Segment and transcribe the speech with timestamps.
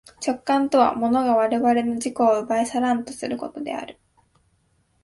[0.19, 3.99] 直観とは物が我々の自己を奪い去らんとすることである。